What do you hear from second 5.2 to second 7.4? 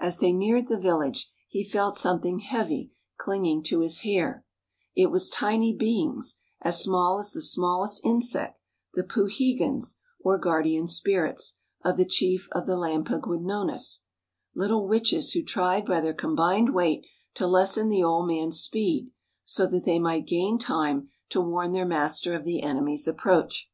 tiny beings, as small as the